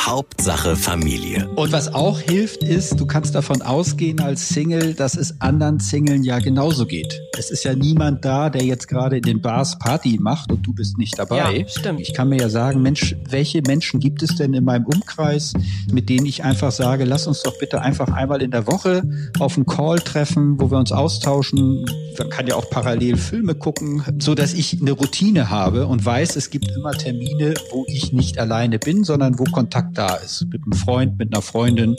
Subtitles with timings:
[0.00, 1.48] Hauptsache Familie.
[1.56, 6.22] Und was auch hilft, ist, du kannst davon ausgehen als Single, dass es anderen Singlen
[6.22, 7.20] ja genauso geht.
[7.36, 10.72] Es ist ja niemand da, der jetzt gerade in den Bars Party macht und du
[10.72, 11.58] bist nicht dabei.
[11.58, 12.00] Ja, stimmt.
[12.00, 15.52] Ich kann mir ja sagen, Mensch, welche Menschen gibt es denn in meinem Umkreis,
[15.92, 19.02] mit denen ich einfach sage, lass uns doch bitte einfach einmal in der Woche
[19.40, 21.84] auf einen Call treffen, wo wir uns austauschen.
[22.18, 26.36] Man kann ja auch parallel Filme gucken, so dass ich eine Routine habe und weiß,
[26.36, 30.46] es gibt immer Termine, wo ich nicht alleine bin, sondern wo Kontakt da ist.
[30.50, 31.96] Mit einem Freund, mit einer Freundin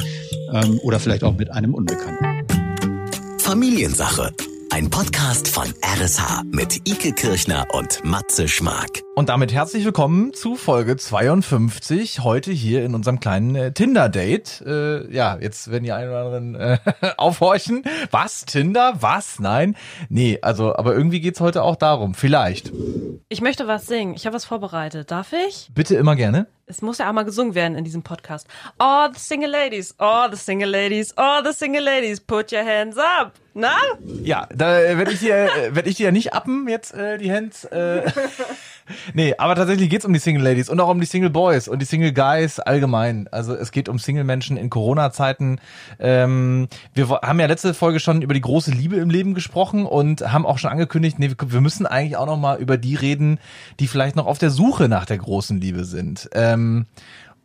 [0.52, 2.26] ähm, oder vielleicht auch mit einem Unbekannten.
[3.40, 4.32] Familiensache.
[4.72, 9.02] Ein Podcast von RSH mit Ike Kirchner und Matze Schmark.
[9.16, 14.62] Und damit herzlich willkommen zu Folge 52, heute hier in unserem kleinen äh, Tinder-Date.
[14.66, 16.78] Äh, ja, jetzt werden die einen oder anderen äh,
[17.18, 17.84] aufhorchen.
[18.12, 18.46] Was?
[18.46, 18.94] Tinder?
[19.00, 19.40] Was?
[19.40, 19.76] Nein?
[20.08, 22.14] Nee, also, aber irgendwie geht's heute auch darum.
[22.14, 22.72] Vielleicht.
[23.28, 24.14] Ich möchte was singen.
[24.14, 25.10] Ich habe was vorbereitet.
[25.10, 25.72] Darf ich?
[25.74, 26.46] Bitte immer gerne.
[26.70, 28.48] Es muss ja auch mal gesungen werden in diesem Podcast.
[28.78, 32.96] All the single ladies, all the single ladies, all the single ladies, put your hands
[32.96, 33.34] up.
[33.56, 33.76] Na?
[34.24, 37.18] Ja, da äh, werde ich dir, äh, werd ich dir ja nicht appen jetzt äh,
[37.18, 37.66] die Hands.
[37.66, 38.12] Äh.
[39.14, 41.80] nee, aber tatsächlich geht's um die Single Ladies und auch um die Single Boys und
[41.80, 43.28] die Single Guys allgemein.
[43.32, 45.60] Also es geht um Single Menschen in Corona-Zeiten.
[46.00, 50.32] Ähm, wir haben ja letzte Folge schon über die große Liebe im Leben gesprochen und
[50.32, 53.40] haben auch schon angekündigt, nee, wir müssen eigentlich auch noch mal über die reden,
[53.80, 56.30] die vielleicht noch auf der Suche nach der großen Liebe sind.
[56.34, 56.86] Ähm,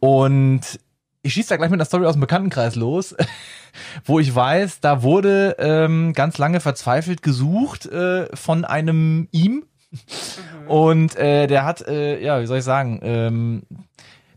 [0.00, 0.78] und
[1.24, 3.16] ich schieße da gleich mit einer Story aus dem Bekanntenkreis los,
[4.04, 9.64] wo ich weiß, da wurde ähm, ganz lange verzweifelt gesucht äh, von einem ihm.
[10.62, 10.70] Mhm.
[10.70, 13.62] Und äh, der hat, äh, ja, wie soll ich sagen, ähm,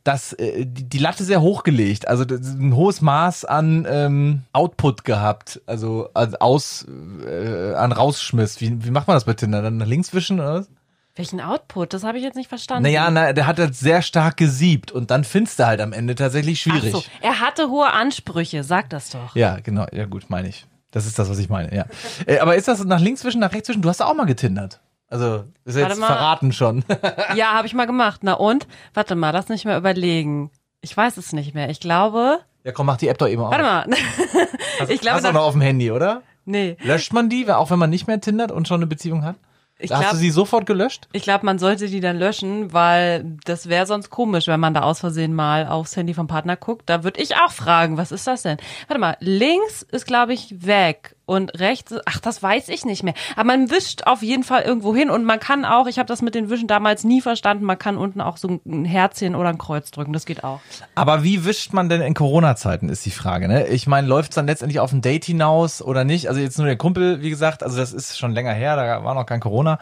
[0.04, 5.62] das, äh, die, die Latte sehr hochgelegt, also ein hohes Maß an ähm, Output gehabt,
[5.66, 6.86] also an, aus,
[7.26, 8.62] äh, an Rausschmiss.
[8.62, 9.62] Wie, wie macht man das bei Tinder?
[9.62, 10.70] Dann nach links wischen oder was?
[11.18, 11.94] Welchen Output?
[11.94, 12.84] Das habe ich jetzt nicht verstanden.
[12.84, 16.14] Naja, na, der hat das sehr stark gesiebt und dann findest du halt am Ende
[16.14, 16.94] tatsächlich schwierig.
[16.96, 19.36] Ach so, er hatte hohe Ansprüche, sag das doch.
[19.36, 20.68] Ja, genau, ja gut, meine ich.
[20.92, 21.86] Das ist das, was ich meine, ja.
[22.28, 23.82] äh, aber ist das nach links zwischen, nach rechts zwischen?
[23.82, 24.80] Du hast auch mal getindert.
[25.10, 26.08] Also, ist Warte jetzt mal.
[26.08, 26.84] verraten schon.
[27.36, 28.22] ja, habe ich mal gemacht.
[28.24, 28.68] Na und?
[28.94, 30.52] Warte mal, das nicht mehr überlegen.
[30.82, 31.70] Ich weiß es nicht mehr.
[31.70, 32.40] Ich glaube.
[32.64, 33.52] Ja, komm, mach die App doch eben auf.
[33.52, 33.86] Warte mal.
[34.80, 36.24] hast, ich glaube, hast du noch auf dem Handy, oder?
[36.46, 36.78] Nee.
[36.82, 39.36] Löscht man die, auch wenn man nicht mehr tindert und schon eine Beziehung hat?
[39.80, 41.08] Ich Hast glaub, du sie sofort gelöscht?
[41.12, 44.82] Ich glaube, man sollte die dann löschen, weil das wäre sonst komisch, wenn man da
[44.82, 46.90] aus Versehen mal aufs Handy vom Partner guckt.
[46.90, 48.58] Da würde ich auch fragen, was ist das denn?
[48.88, 53.14] Warte mal, links ist, glaube ich, weg und rechts, ach, das weiß ich nicht mehr.
[53.36, 56.22] Aber man wischt auf jeden Fall irgendwo hin und man kann auch, ich habe das
[56.22, 59.58] mit den Wischen damals nie verstanden, man kann unten auch so ein Herzchen oder ein
[59.58, 60.62] Kreuz drücken, das geht auch.
[60.96, 63.68] Aber wie wischt man denn in Corona-Zeiten, ist die Frage, ne?
[63.68, 66.30] Ich meine, läuft es dann letztendlich auf ein Date hinaus oder nicht?
[66.30, 69.14] Also jetzt nur der Kumpel, wie gesagt, also das ist schon länger her, da war
[69.14, 69.80] noch kein Corona.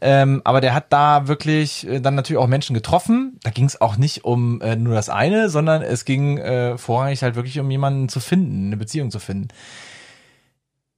[0.00, 3.38] Ähm, aber der hat da wirklich äh, dann natürlich auch Menschen getroffen.
[3.44, 7.22] Da ging es auch nicht um äh, nur das eine, sondern es ging äh, vorrangig
[7.22, 9.48] halt wirklich um jemanden zu finden, eine Beziehung zu finden.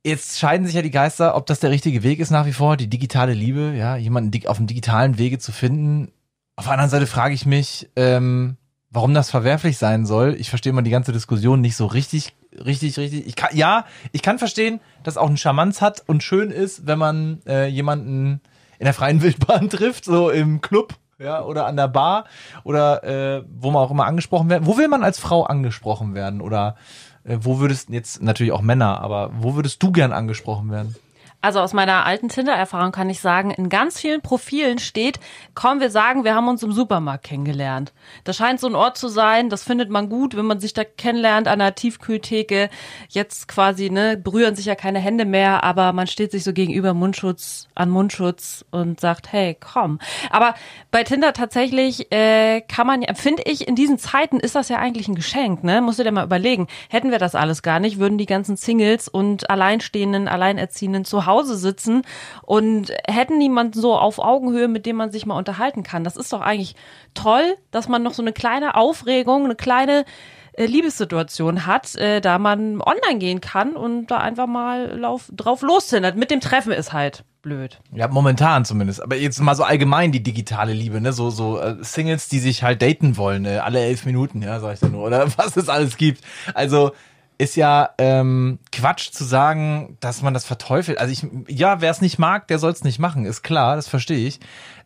[0.03, 2.77] Jetzt scheiden sich ja die Geister, ob das der richtige Weg ist nach wie vor,
[2.77, 6.11] die digitale Liebe, ja, jemanden auf dem digitalen Wege zu finden.
[6.57, 8.57] Auf der anderen Seite frage ich mich, ähm,
[8.91, 10.37] warum das verwerflich sein soll.
[10.39, 13.27] Ich verstehe mal die ganze Diskussion nicht so richtig, richtig, richtig.
[13.27, 16.99] Ich kann, ja, ich kann verstehen, dass auch ein Charmanz hat und schön ist, wenn
[16.99, 18.41] man äh, jemanden
[18.79, 22.25] in der freien Wildbahn trifft, so im Club, ja, oder an der Bar
[22.65, 24.67] oder äh, wo man auch immer angesprochen werden.
[24.67, 26.77] Wo will man als Frau angesprochen werden oder
[27.25, 30.95] wo würdest jetzt natürlich auch Männer, aber wo würdest du gern angesprochen werden?
[31.43, 35.19] Also aus meiner alten Tinder-Erfahrung kann ich sagen, in ganz vielen Profilen steht,
[35.55, 37.95] komm, wir sagen, wir haben uns im Supermarkt kennengelernt.
[38.25, 40.85] Das scheint so ein Ort zu sein, das findet man gut, wenn man sich da
[40.85, 42.69] kennenlernt an der Tiefkühltheke.
[43.09, 46.93] Jetzt quasi, ne, berühren sich ja keine Hände mehr, aber man steht sich so gegenüber
[46.93, 49.99] Mundschutz an Mundschutz und sagt, hey, komm.
[50.29, 50.55] Aber
[50.91, 54.77] bei Tinder tatsächlich äh, kann man ja, finde ich, in diesen Zeiten ist das ja
[54.77, 55.81] eigentlich ein Geschenk, ne?
[55.81, 56.67] Musst du dir mal überlegen.
[56.91, 61.30] Hätten wir das alles gar nicht, würden die ganzen Singles und Alleinstehenden, Alleinerziehenden zu Hause
[61.31, 62.03] Hause sitzen
[62.43, 66.05] und hätten niemanden so auf Augenhöhe, mit dem man sich mal unterhalten kann.
[66.05, 66.77] Das ist doch eigentlich
[67.15, 70.05] toll, dass man noch so eine kleine Aufregung, eine kleine
[70.53, 75.01] äh, Liebessituation hat, äh, da man online gehen kann und da einfach mal
[75.33, 76.17] drauf loszindert.
[76.17, 77.81] Mit dem Treffen ist halt blöd.
[77.93, 79.03] Ja, momentan zumindest.
[79.03, 81.13] Aber jetzt mal so allgemein die digitale Liebe, ne?
[81.13, 83.63] So, so äh, Singles, die sich halt daten wollen, ne?
[83.63, 85.05] alle elf Minuten, ja, sag ich da nur.
[85.07, 86.23] Oder was es alles gibt.
[86.55, 86.93] Also
[87.41, 90.99] ist ja ähm, Quatsch zu sagen, dass man das verteufelt.
[90.99, 93.89] Also ich, ja, wer es nicht mag, der soll es nicht machen, ist klar, das
[93.89, 94.41] verstehe ich.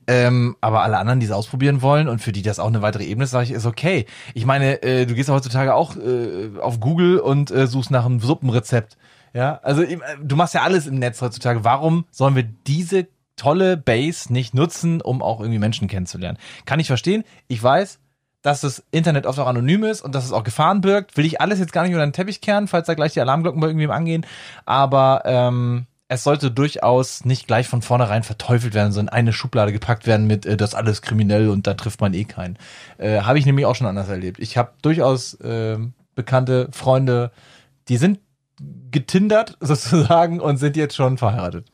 [0.06, 3.04] Ähm, aber alle anderen, die es ausprobieren wollen und für die das auch eine weitere
[3.04, 4.06] Ebene ist, sage ich, ist okay.
[4.34, 8.04] Ich meine, äh, du gehst ja heutzutage auch äh, auf Google und äh, suchst nach
[8.04, 8.98] einem Suppenrezept.
[9.32, 11.64] Ja, also äh, du machst ja alles im Netz heutzutage.
[11.64, 16.38] Warum sollen wir diese tolle Base nicht nutzen, um auch irgendwie Menschen kennenzulernen.
[16.66, 17.24] Kann ich verstehen.
[17.48, 17.98] Ich weiß,
[18.44, 21.16] dass das Internet oft auch anonym ist und dass es auch Gefahren birgt.
[21.16, 23.58] Will ich alles jetzt gar nicht unter den Teppich kehren, falls da gleich die Alarmglocken
[23.58, 24.26] bei irgendwem angehen.
[24.66, 30.06] Aber ähm, es sollte durchaus nicht gleich von vornherein verteufelt werden, sondern eine Schublade gepackt
[30.06, 32.58] werden mit, äh, das alles kriminell und da trifft man eh keinen.
[32.98, 34.38] Äh, habe ich nämlich auch schon anders erlebt.
[34.38, 35.78] Ich habe durchaus äh,
[36.14, 37.30] bekannte Freunde,
[37.88, 38.20] die sind
[38.90, 41.70] getindert sozusagen und sind jetzt schon verheiratet.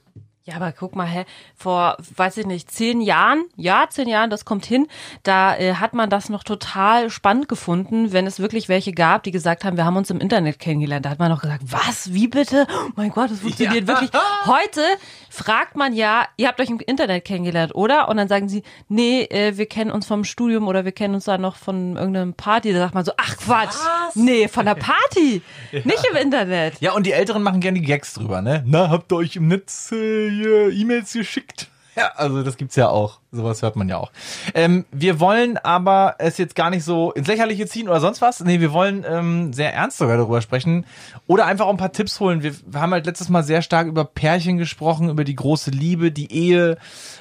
[0.50, 1.24] Ja, aber guck mal, hä,
[1.54, 4.88] vor, weiß ich nicht, zehn Jahren, ja, zehn Jahren, das kommt hin,
[5.22, 9.30] da äh, hat man das noch total spannend gefunden, wenn es wirklich welche gab, die
[9.30, 11.06] gesagt haben, wir haben uns im Internet kennengelernt.
[11.06, 12.66] Da hat man noch gesagt, was, wie bitte?
[12.68, 13.86] Oh mein Gott, das funktioniert ja.
[13.86, 14.10] wirklich.
[14.46, 14.80] Heute
[15.28, 18.08] fragt man ja, ihr habt euch im Internet kennengelernt, oder?
[18.08, 21.26] Und dann sagen sie, nee, äh, wir kennen uns vom Studium oder wir kennen uns
[21.26, 22.72] da noch von irgendeinem Party.
[22.72, 24.16] Da sagt man so, ach Quatsch, was?
[24.16, 25.80] nee, von der Party, ja.
[25.84, 26.80] nicht im Internet.
[26.80, 28.64] Ja, und die Älteren machen gerne die Gags drüber, ne?
[28.66, 31.68] Na, habt ihr euch im Netz äh, E-Mails geschickt?
[31.96, 33.19] Ja, also das gibt's ja auch.
[33.32, 34.10] Sowas hört man ja auch.
[34.54, 38.40] Ähm, wir wollen aber es jetzt gar nicht so ins Lächerliche ziehen oder sonst was.
[38.40, 40.84] Nee, wir wollen ähm, sehr ernst sogar darüber sprechen
[41.28, 42.42] oder einfach auch ein paar Tipps holen.
[42.42, 46.10] Wir, wir haben halt letztes Mal sehr stark über Pärchen gesprochen, über die große Liebe,
[46.10, 46.76] die Ehe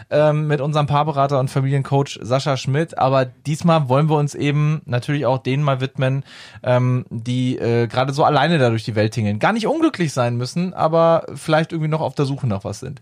[0.09, 2.97] ähm, mit unserem Paarberater und Familiencoach Sascha Schmidt.
[2.97, 6.23] Aber diesmal wollen wir uns eben natürlich auch denen mal widmen,
[6.63, 9.37] ähm, die äh, gerade so alleine da durch die Welt tingeln.
[9.37, 12.99] Gar nicht unglücklich sein müssen, aber vielleicht irgendwie noch auf der Suche nach was sind.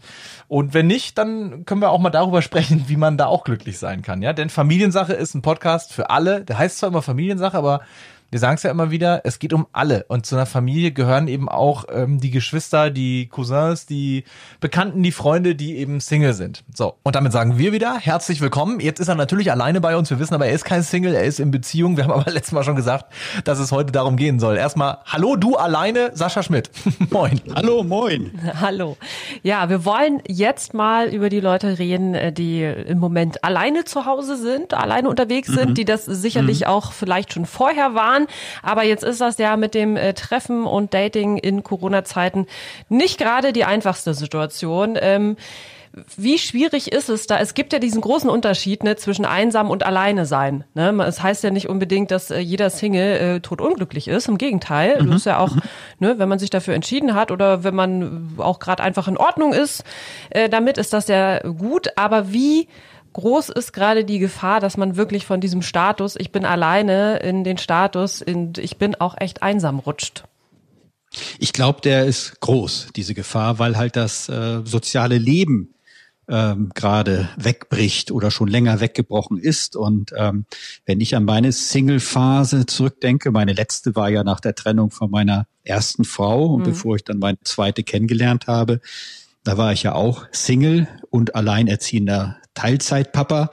[0.50, 3.44] Und wenn nicht, dann können wir auch mal darüber sprechen, wie wie man da auch
[3.44, 4.34] glücklich sein kann, ja.
[4.34, 6.44] Denn Familiensache ist ein Podcast für alle.
[6.44, 7.82] Der heißt zwar immer Familiensache, aber
[8.30, 10.06] wir sagen es ja immer wieder, es geht um alle.
[10.10, 14.26] Und zu einer Familie gehören eben auch ähm, die Geschwister, die Cousins, die
[14.60, 16.66] Bekannten, die Freunde, die eben Single sind.
[16.74, 18.82] So, und damit sagen wir wieder, herzlich willkommen.
[18.82, 20.10] Jetzt ist er natürlich alleine bei uns.
[20.10, 21.96] Wir wissen aber, er ist kein Single, er ist in Beziehung.
[21.96, 23.14] Wir haben aber letztes Mal schon gesagt,
[23.46, 24.58] dass es heute darum gehen soll.
[24.58, 26.70] Erstmal, hallo du alleine, Sascha Schmidt.
[27.10, 27.40] moin.
[27.56, 28.32] Hallo, moin.
[28.60, 28.98] Hallo.
[29.44, 34.06] Ja, wir wollen jetzt mal über die Leute reden, äh, die im Moment alleine zu
[34.06, 35.74] Hause sind, alleine unterwegs sind, mhm.
[35.76, 36.68] die das sicherlich mhm.
[36.68, 38.28] auch vielleicht schon vorher waren waren.
[38.62, 42.48] Aber jetzt ist das ja mit dem äh, Treffen und Dating in Corona-Zeiten
[42.90, 44.98] nicht gerade die einfachste Situation.
[45.00, 45.38] Ähm,
[46.16, 47.40] wie schwierig ist es da?
[47.40, 50.64] Es gibt ja diesen großen Unterschied ne, zwischen einsam und alleine sein.
[50.76, 50.92] Ne?
[51.08, 54.28] Es heißt ja nicht unbedingt, dass äh, jeder Single äh, totunglücklich ist.
[54.28, 55.08] Im Gegenteil, mhm.
[55.08, 55.62] das ist ja auch, mhm.
[56.00, 59.54] ne, wenn man sich dafür entschieden hat oder wenn man auch gerade einfach in Ordnung
[59.54, 59.84] ist,
[60.30, 61.88] äh, damit ist das ja gut.
[61.96, 62.68] Aber wie
[63.18, 67.44] groß ist gerade die Gefahr, dass man wirklich von diesem Status, ich bin alleine, in
[67.44, 70.24] den Status, in, ich bin auch echt einsam rutscht?
[71.40, 75.74] Ich glaube, der ist groß, diese Gefahr, weil halt das äh, soziale Leben
[76.30, 79.76] ähm, gerade wegbricht oder schon länger weggebrochen ist.
[79.76, 80.46] Und ähm,
[80.86, 85.48] wenn ich an meine Single-Phase zurückdenke, meine letzte war ja nach der Trennung von meiner
[85.64, 86.66] ersten Frau und mhm.
[86.66, 88.80] bevor ich dann meine zweite kennengelernt habe,
[89.44, 93.52] da war ich ja auch Single und alleinerziehender Teilzeitpapa,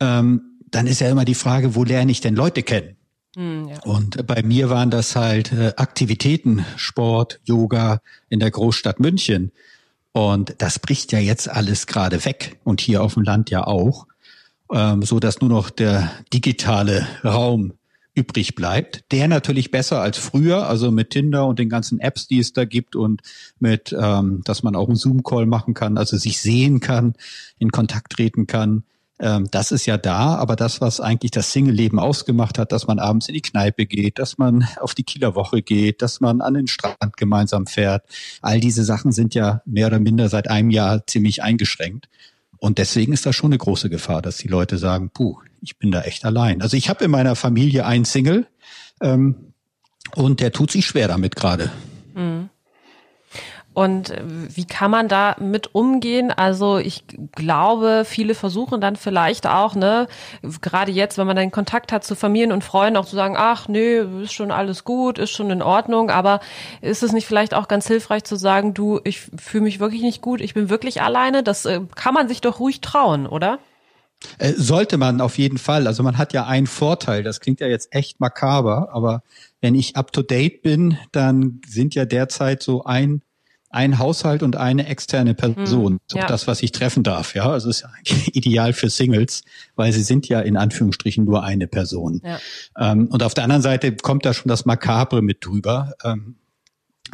[0.00, 2.96] ähm, dann ist ja immer die Frage, wo lerne ich denn Leute kennen?
[3.36, 3.78] Hm, ja.
[3.84, 9.52] Und bei mir waren das halt äh, Aktivitäten, Sport, Yoga in der Großstadt München.
[10.12, 14.06] Und das bricht ja jetzt alles gerade weg und hier auf dem Land ja auch,
[14.72, 17.74] ähm, so dass nur noch der digitale Raum
[18.18, 19.04] übrig bleibt.
[19.12, 22.64] Der natürlich besser als früher, also mit Tinder und den ganzen Apps, die es da
[22.64, 23.22] gibt und
[23.60, 27.14] mit, ähm, dass man auch einen Zoom-Call machen kann, also sich sehen kann,
[27.58, 28.82] in Kontakt treten kann.
[29.20, 32.98] Ähm, das ist ja da, aber das, was eigentlich das Single-Leben ausgemacht hat, dass man
[32.98, 36.54] abends in die Kneipe geht, dass man auf die Kieler Woche geht, dass man an
[36.54, 38.04] den Strand gemeinsam fährt,
[38.42, 42.08] all diese Sachen sind ja mehr oder minder seit einem Jahr ziemlich eingeschränkt.
[42.58, 45.90] Und deswegen ist da schon eine große Gefahr, dass die Leute sagen, puh, ich bin
[45.90, 46.62] da echt allein.
[46.62, 48.46] Also ich habe in meiner Familie einen Single
[49.00, 49.52] ähm,
[50.14, 51.70] und der tut sich schwer damit gerade.
[52.14, 52.50] Mhm.
[53.78, 56.32] Und wie kann man da mit umgehen?
[56.32, 57.04] Also ich
[57.36, 60.08] glaube, viele versuchen dann vielleicht auch, ne,
[60.60, 63.68] gerade jetzt, wenn man dann Kontakt hat zu Familien und Freunden, auch zu sagen, ach
[63.68, 66.40] nee, ist schon alles gut, ist schon in Ordnung, aber
[66.80, 70.22] ist es nicht vielleicht auch ganz hilfreich zu sagen, du, ich fühle mich wirklich nicht
[70.22, 71.44] gut, ich bin wirklich alleine?
[71.44, 73.60] Das äh, kann man sich doch ruhig trauen, oder?
[74.38, 75.86] Äh, sollte man auf jeden Fall.
[75.86, 77.22] Also man hat ja einen Vorteil.
[77.22, 79.22] Das klingt ja jetzt echt makaber, aber
[79.60, 83.22] wenn ich up to date bin, dann sind ja derzeit so ein
[83.70, 85.98] ein Haushalt und eine externe Person.
[86.10, 86.26] Hm, ja.
[86.26, 87.50] Das, was ich treffen darf, ja.
[87.50, 89.42] Also ist ja eigentlich ideal für Singles,
[89.76, 92.22] weil sie sind ja in Anführungsstrichen nur eine Person.
[92.24, 92.40] Ja.
[92.78, 96.36] Ähm, und auf der anderen Seite kommt da schon das Makabre mit drüber, ähm,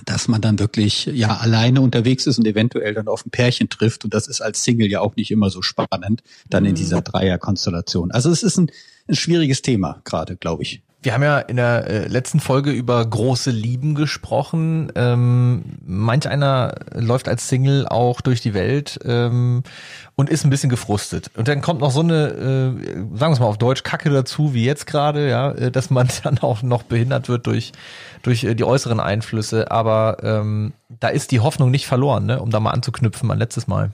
[0.06, 4.04] dass man dann wirklich ja alleine unterwegs ist und eventuell dann auf ein Pärchen trifft.
[4.04, 6.76] Und das ist als Single ja auch nicht immer so spannend, dann in hm.
[6.76, 8.10] dieser Dreierkonstellation.
[8.10, 8.70] Also es ist ein,
[9.08, 10.82] ein schwieriges Thema gerade, glaube ich.
[11.04, 14.90] Wir haben ja in der äh, letzten Folge über große Lieben gesprochen.
[14.94, 19.64] Ähm, manch einer läuft als Single auch durch die Welt ähm,
[20.14, 21.30] und ist ein bisschen gefrustet.
[21.36, 22.70] Und dann kommt noch so eine, äh,
[23.18, 26.08] sagen wir es mal auf Deutsch, Kacke dazu, wie jetzt gerade, ja, äh, dass man
[26.22, 27.72] dann auch noch behindert wird durch,
[28.22, 29.70] durch äh, die äußeren Einflüsse.
[29.70, 32.40] Aber ähm, da ist die Hoffnung nicht verloren, ne?
[32.40, 33.90] um da mal anzuknüpfen an letztes Mal.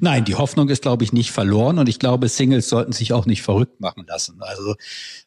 [0.00, 3.26] Nein, die Hoffnung ist, glaube ich, nicht verloren und ich glaube, Singles sollten sich auch
[3.26, 4.36] nicht verrückt machen lassen.
[4.40, 4.74] Also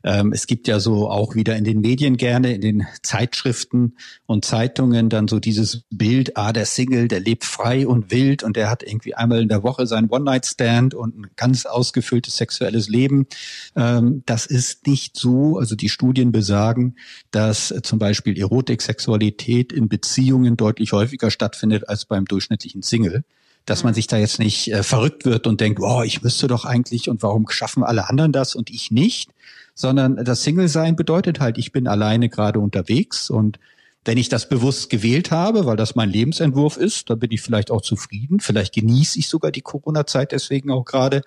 [0.04, 4.46] ähm, es gibt ja so auch wieder in den Medien gerne, in den Zeitschriften und
[4.46, 8.70] Zeitungen dann so dieses Bild, ah, der Single, der lebt frei und wild und der
[8.70, 13.28] hat irgendwie einmal in der Woche seinen One-Night-Stand und ein ganz ausgefülltes sexuelles Leben.
[13.76, 15.58] Ähm, das ist nicht so.
[15.58, 16.96] Also die Studien besagen,
[17.32, 23.24] dass zum Beispiel Erotik, Sexualität in Beziehungen deutlich häufiger stattfindet als beim durchschnittlichen Single
[23.68, 26.66] dass man sich da jetzt nicht äh, verrückt wird und denkt, oh, ich müsste doch
[26.66, 29.30] eigentlich und warum schaffen alle anderen das und ich nicht,
[29.76, 33.60] sondern das Single-Sein bedeutet halt, ich bin alleine gerade unterwegs und
[34.06, 37.72] wenn ich das bewusst gewählt habe, weil das mein Lebensentwurf ist, dann bin ich vielleicht
[37.72, 38.40] auch zufrieden.
[38.40, 41.24] Vielleicht genieße ich sogar die Corona-Zeit deswegen auch gerade.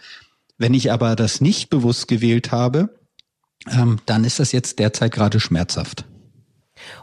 [0.57, 2.89] Wenn ich aber das nicht bewusst gewählt habe,
[3.71, 6.07] ähm, dann ist das jetzt derzeit gerade schmerzhaft.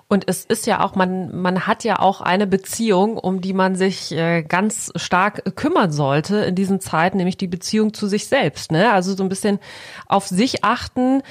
[0.07, 3.75] Und es ist ja auch, man, man hat ja auch eine Beziehung, um die man
[3.75, 8.71] sich äh, ganz stark kümmern sollte in diesen Zeiten, nämlich die Beziehung zu sich selbst.
[8.71, 8.91] Ne?
[8.91, 9.59] Also so ein bisschen
[10.07, 11.21] auf sich achten,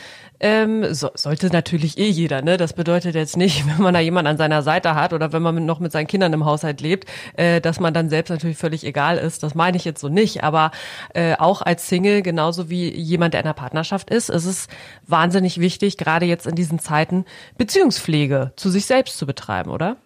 [0.40, 2.56] ähm, so, sollte natürlich eh jeder, ne?
[2.56, 5.64] Das bedeutet jetzt nicht, wenn man da jemanden an seiner Seite hat oder wenn man
[5.66, 9.18] noch mit seinen Kindern im Haushalt lebt, äh, dass man dann selbst natürlich völlig egal
[9.18, 9.42] ist.
[9.42, 10.44] Das meine ich jetzt so nicht.
[10.44, 10.70] Aber
[11.14, 14.68] äh, auch als Single, genauso wie jemand, der in einer Partnerschaft ist, ist es
[15.06, 17.24] wahnsinnig wichtig, gerade jetzt in diesen Zeiten
[17.58, 19.96] Beziehungspflege zu sich selbst zu betreiben, oder?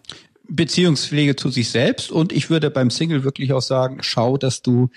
[0.55, 2.11] Beziehungspflege zu sich selbst.
[2.11, 4.89] Und ich würde beim Single wirklich auch sagen, schau, dass du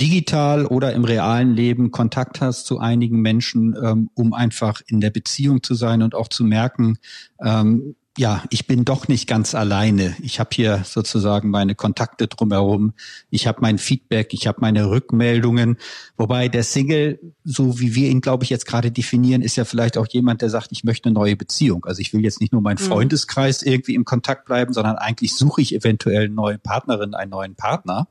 [0.00, 5.10] digital oder im realen Leben Kontakt hast zu einigen Menschen, ähm, um einfach in der
[5.10, 6.98] Beziehung zu sein und auch zu merken,
[7.44, 10.14] ähm, ja, ich bin doch nicht ganz alleine.
[10.20, 12.92] Ich habe hier sozusagen meine Kontakte drumherum.
[13.30, 15.78] Ich habe mein Feedback, ich habe meine Rückmeldungen.
[16.18, 19.96] Wobei der Single, so wie wir ihn, glaube ich, jetzt gerade definieren, ist ja vielleicht
[19.96, 21.86] auch jemand, der sagt, ich möchte eine neue Beziehung.
[21.86, 22.88] Also ich will jetzt nicht nur meinen mhm.
[22.88, 27.54] Freundeskreis irgendwie im Kontakt bleiben, sondern eigentlich suche ich eventuell eine neue Partnerin, einen neuen
[27.54, 28.08] Partner.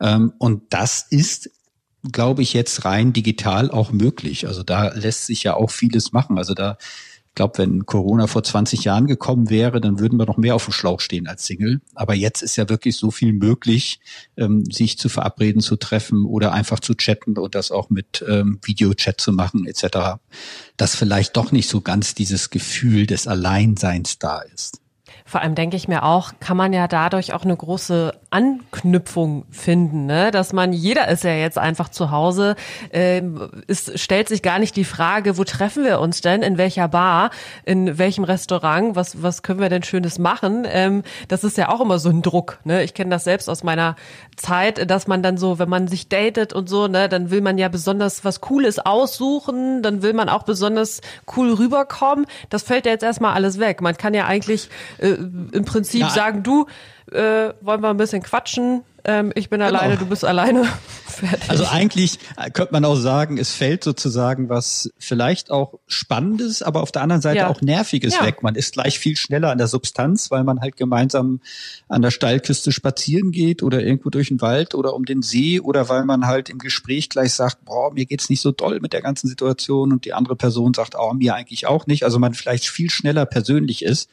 [0.00, 1.50] Ähm, und das ist
[2.12, 4.46] glaube ich, jetzt rein digital auch möglich.
[4.46, 6.38] Also da lässt sich ja auch vieles machen.
[6.38, 6.78] Also da,
[7.30, 10.64] ich glaube, wenn Corona vor 20 Jahren gekommen wäre, dann würden wir noch mehr auf
[10.64, 11.80] dem Schlauch stehen als Single.
[11.94, 14.00] Aber jetzt ist ja wirklich so viel möglich,
[14.36, 18.58] ähm, sich zu verabreden, zu treffen oder einfach zu chatten und das auch mit ähm,
[18.64, 20.18] Videochat zu machen etc.
[20.76, 24.80] Dass vielleicht doch nicht so ganz dieses Gefühl des Alleinseins da ist.
[25.24, 30.06] Vor allem denke ich mir auch, kann man ja dadurch auch eine große Anknüpfung finden,
[30.06, 30.30] ne?
[30.30, 32.54] dass man, jeder ist ja jetzt einfach zu Hause,
[32.90, 33.22] äh,
[33.66, 37.30] es stellt sich gar nicht die Frage, wo treffen wir uns denn, in welcher Bar,
[37.64, 40.64] in welchem Restaurant, was, was können wir denn Schönes machen?
[40.70, 42.60] Ähm, das ist ja auch immer so ein Druck.
[42.64, 42.84] Ne?
[42.84, 43.96] Ich kenne das selbst aus meiner
[44.36, 47.58] Zeit, dass man dann so, wenn man sich datet und so, ne, dann will man
[47.58, 51.00] ja besonders was Cooles aussuchen, dann will man auch besonders
[51.36, 52.26] cool rüberkommen.
[52.48, 53.80] Das fällt ja jetzt erstmal alles weg.
[53.80, 54.68] Man kann ja eigentlich
[54.98, 56.10] äh, im Prinzip ja.
[56.10, 56.66] sagen, du,
[57.12, 59.70] äh, wollen wir ein bisschen quatschen, ähm, ich bin genau.
[59.70, 60.66] alleine, du bist alleine.
[61.48, 66.82] Also eigentlich äh, könnte man auch sagen, es fällt sozusagen was vielleicht auch Spannendes, aber
[66.82, 67.48] auf der anderen Seite ja.
[67.48, 68.24] auch Nerviges ja.
[68.24, 68.42] weg.
[68.42, 71.40] Man ist gleich viel schneller an der Substanz, weil man halt gemeinsam
[71.88, 75.90] an der Steilküste spazieren geht oder irgendwo durch den Wald oder um den See oder
[75.90, 79.02] weil man halt im Gespräch gleich sagt, boah, mir geht's nicht so doll mit der
[79.02, 82.04] ganzen Situation und die andere Person sagt, oh, mir eigentlich auch nicht.
[82.04, 84.08] Also man vielleicht viel schneller persönlich ist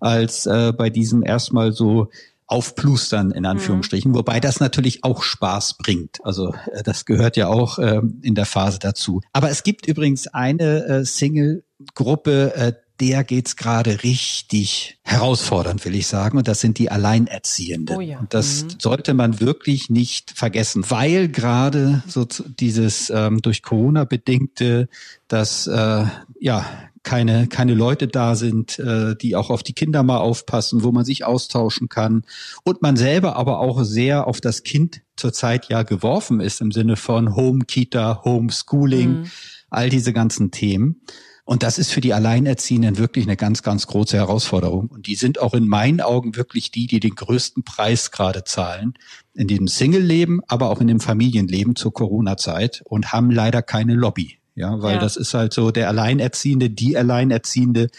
[0.00, 2.08] als äh, bei diesem erstmal so
[2.48, 4.16] aufplustern, in Anführungsstrichen, mhm.
[4.16, 6.18] wobei das natürlich auch Spaß bringt.
[6.24, 9.20] Also äh, das gehört ja auch ähm, in der Phase dazu.
[9.32, 16.08] Aber es gibt übrigens eine äh, Single-Gruppe, äh, der geht's gerade richtig herausfordernd, will ich
[16.08, 16.36] sagen.
[16.36, 17.96] Und das sind die Alleinerziehenden.
[17.96, 18.18] Oh ja.
[18.18, 18.68] Und das mhm.
[18.80, 24.88] sollte man wirklich nicht vergessen, weil gerade so dieses ähm, durch Corona bedingte,
[25.28, 26.06] dass äh,
[26.40, 26.66] ja
[27.02, 31.04] keine, keine Leute da sind, äh, die auch auf die Kinder mal aufpassen, wo man
[31.04, 32.22] sich austauschen kann
[32.64, 36.96] und man selber aber auch sehr auf das Kind zurzeit ja geworfen ist im Sinne
[36.96, 39.30] von Home Kita, Homeschooling, mhm.
[39.70, 41.00] all diese ganzen Themen.
[41.48, 44.88] Und das ist für die Alleinerziehenden wirklich eine ganz, ganz große Herausforderung.
[44.88, 48.92] Und die sind auch in meinen Augen wirklich die, die den größten Preis gerade zahlen.
[49.32, 54.37] In diesem Single-Leben, aber auch in dem Familienleben zur Corona-Zeit und haben leider keine Lobby.
[54.58, 55.00] Ja, weil ja.
[55.00, 57.90] das ist halt so der Alleinerziehende, die Alleinerziehende,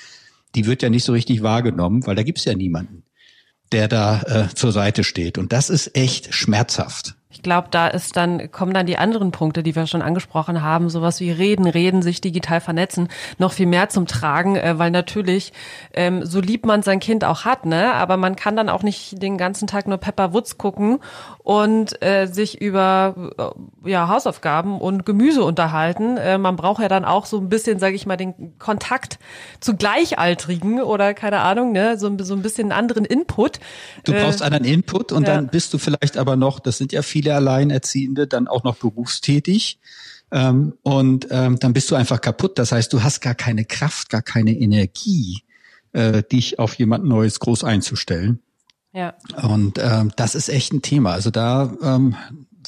[0.56, 3.04] die wird ja nicht so richtig wahrgenommen, weil da gibt's ja niemanden,
[3.72, 5.38] der da äh, zur Seite steht.
[5.38, 7.16] Und das ist echt schmerzhaft.
[7.32, 10.90] Ich glaube, da ist dann, kommen dann die anderen Punkte, die wir schon angesprochen haben,
[10.90, 15.54] sowas wie reden, reden, sich digital vernetzen, noch viel mehr zum Tragen, äh, weil natürlich,
[15.94, 19.22] ähm, so lieb man sein Kind auch hat, ne, aber man kann dann auch nicht
[19.22, 21.00] den ganzen Tag nur Pepper Woods gucken
[21.50, 26.16] und äh, sich über äh, ja, Hausaufgaben und Gemüse unterhalten.
[26.18, 29.18] Äh, man braucht ja dann auch so ein bisschen, sage ich mal, den Kontakt
[29.60, 33.60] zu Gleichaltrigen oder keine Ahnung, ne, so, so ein bisschen anderen Input.
[34.04, 35.34] Du brauchst äh, einen Input und ja.
[35.34, 39.80] dann bist du vielleicht aber noch, das sind ja viele Alleinerziehende, dann auch noch berufstätig.
[40.32, 42.60] Ähm, und ähm, dann bist du einfach kaputt.
[42.60, 45.42] Das heißt, du hast gar keine Kraft, gar keine Energie,
[45.94, 48.40] äh, dich auf jemand Neues groß einzustellen.
[48.94, 49.14] Ja.
[49.42, 51.12] Und ähm, das ist echt ein Thema.
[51.12, 52.16] Also da ähm,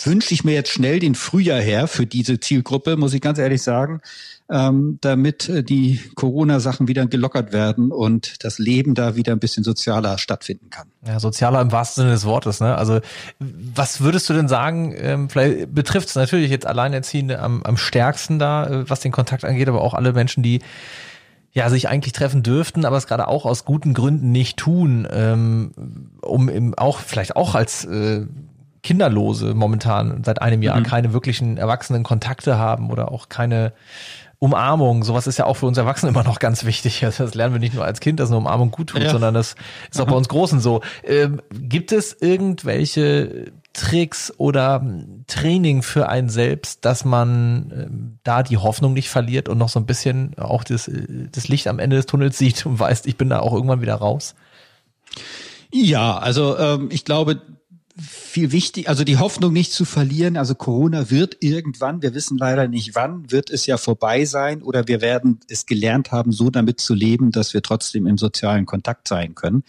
[0.04, 3.62] wünsche ich mir jetzt schnell den Frühjahr her für diese Zielgruppe, muss ich ganz ehrlich
[3.62, 4.02] sagen,
[4.50, 9.64] ähm, damit äh, die Corona-Sachen wieder gelockert werden und das Leben da wieder ein bisschen
[9.64, 10.88] sozialer stattfinden kann.
[11.06, 12.60] Ja, sozialer im wahrsten Sinne des Wortes.
[12.60, 12.76] Ne?
[12.76, 13.00] Also
[13.40, 18.40] was würdest du denn sagen, ähm, vielleicht betrifft es natürlich jetzt Alleinerziehende am, am stärksten
[18.40, 20.62] da, äh, was den Kontakt angeht, aber auch alle Menschen, die
[21.54, 25.72] ja sich eigentlich treffen dürften, aber es gerade auch aus guten Gründen nicht tun, ähm,
[26.22, 28.26] um im, auch vielleicht auch als äh,
[28.84, 30.84] Kinderlose momentan seit einem Jahr Mhm.
[30.84, 33.74] keine wirklichen erwachsenen Kontakte haben oder auch keine
[34.40, 37.06] Umarmung, sowas ist ja auch für uns Erwachsene immer noch ganz wichtig.
[37.06, 39.12] Also Das lernen wir nicht nur als Kind, dass eine Umarmung gut tut, Ja.
[39.12, 39.56] sondern das
[39.92, 40.82] ist auch bei uns Großen so.
[41.04, 44.86] Ähm, gibt es irgendwelche Tricks oder
[45.28, 49.80] Training für einen selbst, dass man ähm, da die Hoffnung nicht verliert und noch so
[49.80, 53.18] ein bisschen auch das, äh, das Licht am Ende des Tunnels sieht und weiß, ich
[53.18, 54.36] bin da auch irgendwann wieder raus?
[55.72, 57.42] Ja, also ähm, ich glaube,
[57.98, 60.38] viel wichtig, also die Hoffnung nicht zu verlieren.
[60.38, 64.88] Also Corona wird irgendwann, wir wissen leider nicht wann, wird es ja vorbei sein oder
[64.88, 69.08] wir werden es gelernt haben, so damit zu leben, dass wir trotzdem im sozialen Kontakt
[69.08, 69.64] sein können.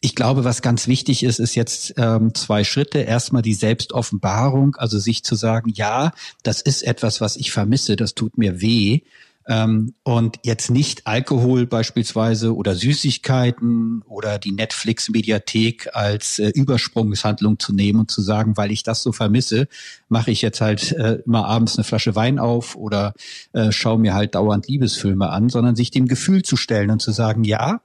[0.00, 3.00] Ich glaube, was ganz wichtig ist, ist jetzt ähm, zwei Schritte.
[3.00, 6.12] Erstmal die Selbstoffenbarung, also sich zu sagen, ja,
[6.44, 9.00] das ist etwas, was ich vermisse, das tut mir weh.
[9.48, 17.72] Ähm, und jetzt nicht Alkohol beispielsweise oder Süßigkeiten oder die Netflix-Mediathek als äh, Übersprungshandlung zu
[17.72, 19.66] nehmen und zu sagen, weil ich das so vermisse,
[20.08, 23.14] mache ich jetzt halt äh, immer abends eine Flasche Wein auf oder
[23.54, 27.10] äh, schaue mir halt dauernd Liebesfilme an, sondern sich dem Gefühl zu stellen und zu
[27.10, 27.80] sagen, ja,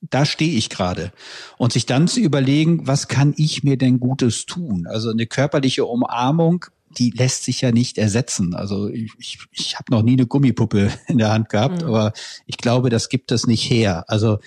[0.00, 1.12] da stehe ich gerade.
[1.58, 4.86] Und sich dann zu überlegen, was kann ich mir denn Gutes tun?
[4.86, 6.66] Also eine körperliche Umarmung,
[6.98, 8.54] die lässt sich ja nicht ersetzen.
[8.54, 11.88] Also ich, ich, ich habe noch nie eine Gummipuppe in der Hand gehabt, Mhm.
[11.88, 12.12] aber
[12.46, 14.04] ich glaube, das gibt es nicht her.
[14.08, 14.38] Also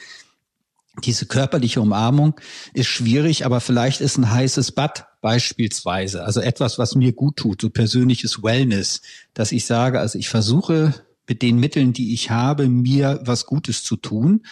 [1.04, 2.40] diese körperliche Umarmung
[2.74, 7.62] ist schwierig, aber vielleicht ist ein heißes Bad beispielsweise, also etwas, was mir gut tut,
[7.62, 9.02] so persönliches Wellness,
[9.34, 10.94] dass ich sage, also ich versuche
[11.28, 14.46] mit den Mitteln, die ich habe, mir was Gutes zu tun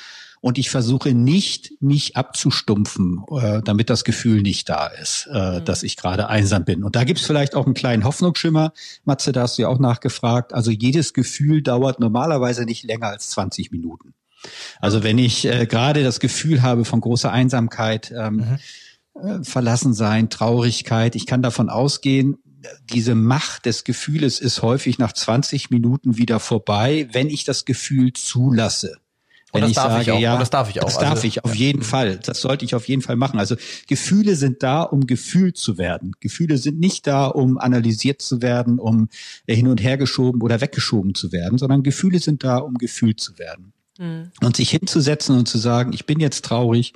[0.44, 5.66] und ich versuche nicht, mich abzustumpfen, äh, damit das Gefühl nicht da ist, äh, Mhm.
[5.66, 6.84] dass ich gerade einsam bin.
[6.84, 8.74] Und da gibt's vielleicht auch einen kleinen Hoffnungsschimmer.
[9.06, 10.54] Matze, da hast du ja auch nachgefragt.
[10.54, 14.16] Also jedes Gefühl dauert normalerweise nicht länger als 20 Minuten.
[14.82, 18.58] Also wenn ich äh, gerade das Gefühl habe von großer Einsamkeit, ähm,
[19.16, 22.36] äh, Verlassensein, Traurigkeit, ich kann davon ausgehen,
[22.92, 28.12] diese Macht des Gefühles ist häufig nach 20 Minuten wieder vorbei, wenn ich das Gefühl
[28.12, 28.98] zulasse.
[29.54, 30.20] Und Wenn das ich darf ich sage, auch.
[30.20, 30.86] ja, Und das darf ich auch.
[30.86, 32.18] Das Also, darf ich auf jeden Fall.
[32.18, 33.38] Das sollte ich auf jeden Fall machen.
[33.39, 33.56] Also
[33.88, 36.13] Gefühle sind da, um gefühlt zu werden.
[36.20, 39.10] Gefühle sind nicht da, um analysiert zu werden, um
[39.46, 43.20] äh, hin und her geschoben oder weggeschoben zu werden, sondern Gefühle sind da, um gefühlt
[43.20, 43.74] zu werden.
[44.00, 44.32] Mhm.
[44.42, 46.94] Und sich hinzusetzen und zu sagen, ich bin jetzt traurig,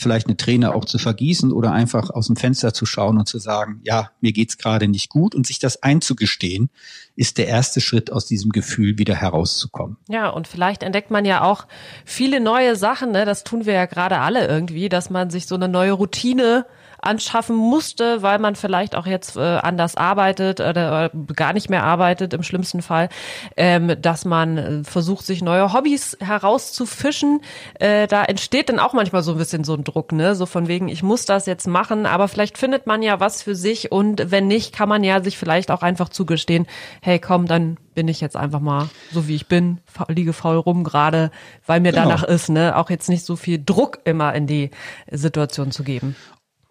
[0.00, 3.38] vielleicht eine Träne auch zu vergießen oder einfach aus dem Fenster zu schauen und zu
[3.38, 6.70] sagen, ja, mir geht's gerade nicht gut und sich das einzugestehen,
[7.16, 9.98] ist der erste Schritt aus diesem Gefühl wieder herauszukommen.
[10.08, 11.66] Ja, und vielleicht entdeckt man ja auch
[12.04, 13.24] viele neue Sachen, ne?
[13.24, 16.66] Das tun wir ja gerade alle irgendwie, dass man sich so eine neue Routine
[17.02, 21.84] anschaffen musste, weil man vielleicht auch jetzt äh, anders arbeitet oder, oder gar nicht mehr
[21.84, 23.08] arbeitet im schlimmsten Fall,
[23.56, 27.40] ähm, dass man äh, versucht, sich neue Hobbys herauszufischen.
[27.78, 30.34] Äh, da entsteht dann auch manchmal so ein bisschen so ein Druck, ne?
[30.34, 33.54] So von wegen, ich muss das jetzt machen, aber vielleicht findet man ja was für
[33.54, 36.66] sich und wenn nicht, kann man ja sich vielleicht auch einfach zugestehen,
[37.02, 40.84] hey komm, dann bin ich jetzt einfach mal so wie ich bin, liege faul rum
[40.84, 41.30] gerade,
[41.66, 42.04] weil mir Genau.
[42.04, 42.76] danach ist, ne?
[42.76, 44.70] Auch jetzt nicht so viel Druck immer in die
[45.10, 46.14] Situation zu geben.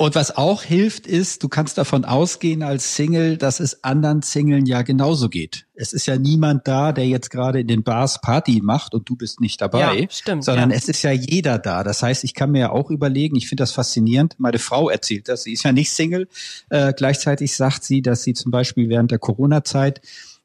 [0.01, 4.65] Und was auch hilft, ist, du kannst davon ausgehen als Single, dass es anderen Singlen
[4.65, 5.65] ja genauso geht.
[5.75, 9.17] Es ist ja niemand da, der jetzt gerade in den Bars Party macht und du
[9.17, 10.77] bist nicht dabei, Ja, stimmt, sondern ja.
[10.77, 11.83] es ist ja jeder da.
[11.83, 14.35] Das heißt, ich kann mir ja auch überlegen, ich finde das faszinierend.
[14.37, 16.29] Meine Frau erzählt das, sie ist ja nicht Single.
[16.69, 19.99] Äh, gleichzeitig sagt sie, dass sie zum Beispiel während der Corona-Zeit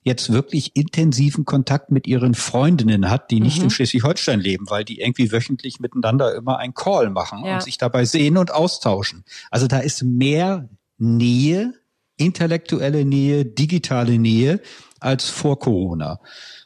[0.05, 3.64] jetzt wirklich intensiven Kontakt mit ihren Freundinnen hat, die nicht Mhm.
[3.64, 7.55] in Schleswig-Holstein leben, weil die irgendwie wöchentlich miteinander immer einen Call machen Ja.
[7.55, 9.25] und sich dabei sehen und austauschen.
[9.51, 11.73] Also da ist mehr Nähe
[12.17, 14.61] intellektuelle Nähe, digitale Nähe
[15.01, 16.21] als vor Corona.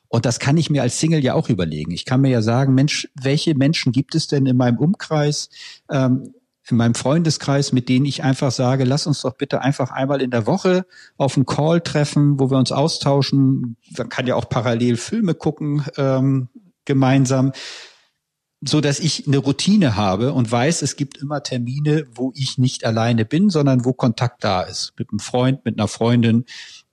[0.09, 1.91] Und das kann ich mir als Single ja auch überlegen.
[1.93, 5.51] Ich kann mir ja sagen, Mensch, welche Menschen gibt es denn in meinem Umkreis,
[5.91, 6.35] ähm,
[6.71, 10.31] in meinem Freundeskreis, mit denen ich einfach sage, lass uns doch bitte einfach einmal in
[10.31, 13.77] der Woche auf einen Call treffen, wo wir uns austauschen.
[13.97, 16.49] Man kann ja auch parallel Filme gucken ähm,
[16.85, 17.53] gemeinsam
[18.61, 22.85] so dass ich eine Routine habe und weiß, es gibt immer Termine, wo ich nicht
[22.85, 24.95] alleine bin, sondern wo Kontakt da ist.
[24.99, 26.45] Mit einem Freund, mit einer Freundin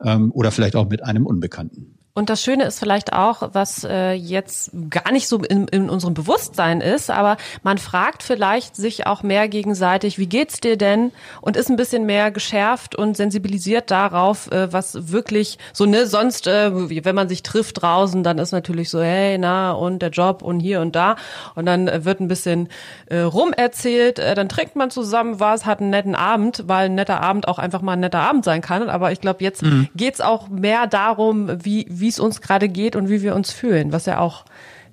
[0.04, 1.98] ähm, oder vielleicht auch mit einem Unbekannten.
[2.18, 6.14] Und das Schöne ist vielleicht auch, was äh, jetzt gar nicht so in, in unserem
[6.14, 11.12] Bewusstsein ist, aber man fragt vielleicht sich auch mehr gegenseitig, wie geht's dir denn?
[11.42, 16.48] Und ist ein bisschen mehr geschärft und sensibilisiert darauf, äh, was wirklich so, ne, sonst,
[16.48, 16.72] äh,
[17.04, 20.62] wenn man sich trifft draußen, dann ist natürlich so, hey, na, und der Job und
[20.62, 21.18] hier und da.
[21.54, 22.70] Und dann äh, wird ein bisschen
[23.08, 27.20] äh, rumerzählt, äh, dann trinkt man zusammen was, hat einen netten Abend, weil ein netter
[27.20, 28.88] Abend auch einfach mal ein netter Abend sein kann.
[28.88, 29.90] Aber ich glaube, jetzt mhm.
[29.98, 33.52] geht's auch mehr darum, wie, wie wie es uns gerade geht und wie wir uns
[33.52, 34.46] fühlen, was ja auch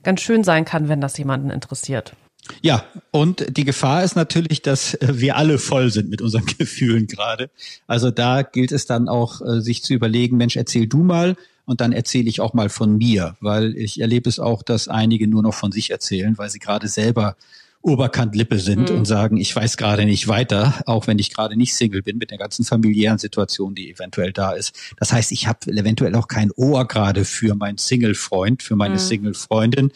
[0.02, 2.14] ganz schön sein kann, wenn das jemanden interessiert.
[2.62, 7.06] Ja, und die Gefahr ist natürlich, dass äh, wir alle voll sind mit unseren Gefühlen
[7.06, 7.50] gerade.
[7.86, 11.82] Also da gilt es dann auch, äh, sich zu überlegen, Mensch, erzähl du mal und
[11.82, 15.42] dann erzähle ich auch mal von mir, weil ich erlebe es auch, dass einige nur
[15.42, 17.36] noch von sich erzählen, weil sie gerade selber
[17.82, 18.98] Oberkant-Lippe sind mhm.
[18.98, 22.30] und sagen, ich weiß gerade nicht weiter, auch wenn ich gerade nicht Single bin mit
[22.30, 24.74] der ganzen familiären Situation, die eventuell da ist.
[24.98, 28.98] Das heißt, ich habe eventuell auch kein Ohr gerade für meinen Single-Freund, für meine mhm.
[28.98, 29.92] Single-Freundin,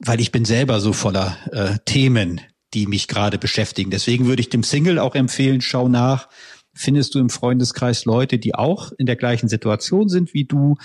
[0.00, 2.40] weil ich bin selber so voller äh, Themen,
[2.74, 3.90] die mich gerade beschäftigen.
[3.90, 6.28] Deswegen würde ich dem Single auch empfehlen, schau nach,
[6.74, 10.76] findest du im Freundeskreis Leute, die auch in der gleichen Situation sind wie du,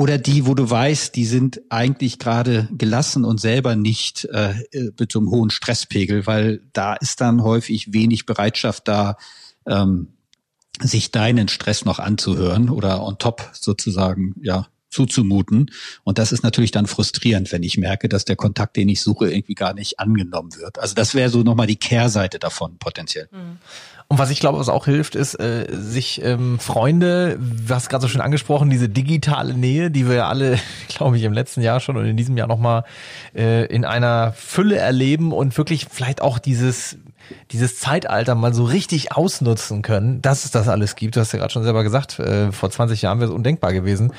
[0.00, 4.54] oder die, wo du weißt, die sind eigentlich gerade gelassen und selber nicht äh,
[4.98, 9.18] mit so einem hohen Stresspegel, weil da ist dann häufig wenig Bereitschaft da,
[9.66, 10.14] ähm,
[10.80, 15.70] sich deinen Stress noch anzuhören oder on top sozusagen, ja, zuzumuten.
[16.02, 19.30] Und das ist natürlich dann frustrierend, wenn ich merke, dass der Kontakt, den ich suche,
[19.30, 20.78] irgendwie gar nicht angenommen wird.
[20.78, 23.28] Also das wäre so nochmal die Kehrseite davon potenziell.
[24.10, 28.08] Und was ich glaube, was auch hilft, ist, äh, sich ähm, Freunde, was gerade so
[28.08, 31.96] schön angesprochen, diese digitale Nähe, die wir ja alle, glaube ich, im letzten Jahr schon
[31.96, 32.82] und in diesem Jahr nochmal
[33.36, 36.98] äh, in einer Fülle erleben und wirklich vielleicht auch dieses
[37.52, 41.16] dieses Zeitalter mal so richtig ausnutzen können, dass es das alles gibt.
[41.16, 44.12] Du hast ja gerade schon selber gesagt, äh, vor 20 Jahren wäre es undenkbar gewesen.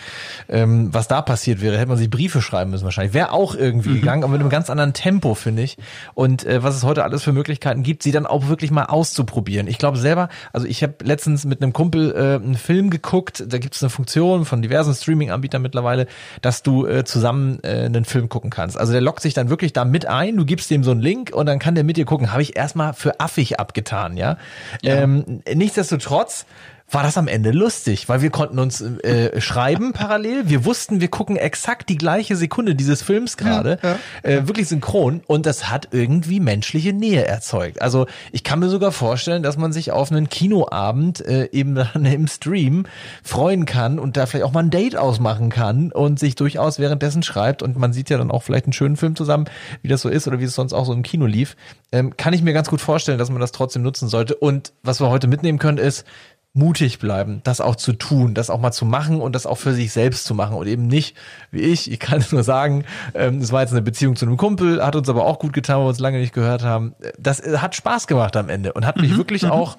[0.49, 3.13] Ähm, was da passiert wäre, hätte man sich Briefe schreiben müssen wahrscheinlich.
[3.13, 3.99] Wäre auch irgendwie mhm.
[4.01, 5.77] gegangen, aber mit einem ganz anderen Tempo, finde ich.
[6.13, 9.67] Und äh, was es heute alles für Möglichkeiten gibt, sie dann auch wirklich mal auszuprobieren.
[9.67, 13.57] Ich glaube selber, also ich habe letztens mit einem Kumpel äh, einen Film geguckt, da
[13.57, 16.07] gibt es eine Funktion von diversen Streaming-Anbietern mittlerweile,
[16.41, 18.77] dass du äh, zusammen äh, einen Film gucken kannst.
[18.77, 21.31] Also der lockt sich dann wirklich da mit ein, du gibst dem so einen Link
[21.33, 22.31] und dann kann der mit dir gucken.
[22.31, 24.37] Habe ich erstmal für affig abgetan, ja.
[24.81, 24.95] ja.
[24.95, 26.45] Ähm, nichtsdestotrotz
[26.91, 30.49] war das am Ende lustig, weil wir konnten uns äh, schreiben parallel.
[30.49, 34.29] Wir wussten, wir gucken exakt die gleiche Sekunde dieses Films gerade, ja, ja.
[34.29, 37.81] äh, wirklich synchron und das hat irgendwie menschliche Nähe erzeugt.
[37.81, 42.05] Also ich kann mir sogar vorstellen, dass man sich auf einen Kinoabend äh, eben dann
[42.05, 42.85] im Stream
[43.23, 47.23] freuen kann und da vielleicht auch mal ein Date ausmachen kann und sich durchaus währenddessen
[47.23, 49.45] schreibt und man sieht ja dann auch vielleicht einen schönen Film zusammen,
[49.81, 51.55] wie das so ist oder wie es sonst auch so im Kino lief.
[51.93, 54.35] Ähm, kann ich mir ganz gut vorstellen, dass man das trotzdem nutzen sollte.
[54.35, 56.05] Und was wir heute mitnehmen können ist,
[56.53, 59.73] mutig bleiben, das auch zu tun, das auch mal zu machen und das auch für
[59.73, 61.15] sich selbst zu machen und eben nicht
[61.49, 61.89] wie ich.
[61.89, 62.83] Ich kann nur sagen,
[63.13, 65.77] ähm, es war jetzt eine Beziehung zu einem Kumpel, hat uns aber auch gut getan,
[65.77, 66.93] weil wir uns lange nicht gehört haben.
[67.17, 69.51] Das äh, hat Spaß gemacht am Ende und hat mich mhm, wirklich mhm.
[69.51, 69.77] auch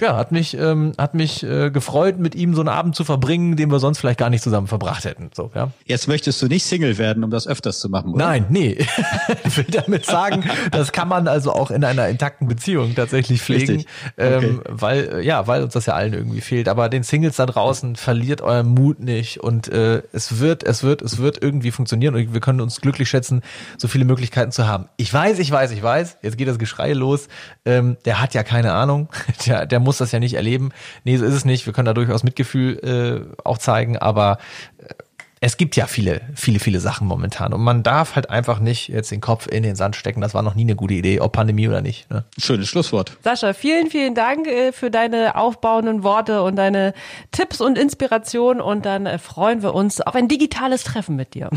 [0.00, 3.56] ja, hat mich, ähm, hat mich äh, gefreut, mit ihm so einen Abend zu verbringen,
[3.56, 5.30] den wir sonst vielleicht gar nicht zusammen verbracht hätten.
[5.34, 5.70] So, ja.
[5.84, 8.26] Jetzt möchtest du nicht Single werden, um das öfters zu machen, oder?
[8.26, 8.76] Nein, nee.
[9.44, 13.84] ich will damit sagen, das kann man also auch in einer intakten Beziehung tatsächlich pflegen,
[14.18, 14.70] ähm, okay.
[14.70, 16.68] weil äh, ja, weil uns das ja allen irgendwie fehlt.
[16.68, 21.02] Aber den Singles da draußen verliert euren Mut nicht und äh, es wird, es wird,
[21.02, 23.42] es wird irgendwie funktionieren und wir können uns glücklich schätzen,
[23.78, 24.88] so viele Möglichkeiten zu haben.
[24.96, 26.18] Ich weiß, ich weiß, ich weiß.
[26.22, 27.28] Jetzt geht das Geschrei los.
[27.64, 29.08] Ähm, der hat ja keine Ahnung.
[29.46, 30.72] Der, der muss das ja nicht erleben.
[31.04, 31.64] Nee, so ist es nicht.
[31.64, 32.78] Wir können da durchaus Mitgefühl
[33.38, 34.38] äh, auch zeigen, aber
[34.78, 34.92] äh,
[35.40, 37.52] es gibt ja viele, viele, viele Sachen momentan.
[37.52, 40.22] Und man darf halt einfach nicht jetzt den Kopf in den Sand stecken.
[40.22, 42.10] Das war noch nie eine gute Idee, ob Pandemie oder nicht.
[42.10, 42.24] Ne?
[42.38, 43.12] Schönes Schlusswort.
[43.22, 46.94] Sascha, vielen, vielen Dank äh, für deine aufbauenden Worte und deine
[47.32, 48.62] Tipps und Inspiration.
[48.62, 51.50] Und dann äh, freuen wir uns auf ein digitales Treffen mit dir.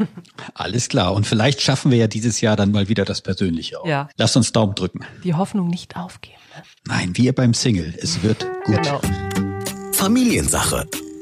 [0.54, 1.14] Alles klar.
[1.14, 3.86] Und vielleicht schaffen wir ja dieses Jahr dann mal wieder das Persönliche auch.
[3.86, 4.10] Ja.
[4.18, 5.06] Lass uns Daumen drücken.
[5.24, 6.36] Die Hoffnung nicht aufgeben.
[6.54, 6.62] Ne?
[6.86, 7.94] Nein, wir beim Single.
[7.96, 8.76] Es wird gut.
[8.76, 9.00] Genau.
[9.92, 10.86] Familiensache